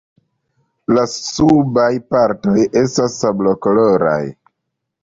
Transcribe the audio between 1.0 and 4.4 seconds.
subaj partoj estas sablokoloraj.